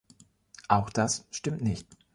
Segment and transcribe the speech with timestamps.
[0.67, 1.87] Auch das stimmt nicht.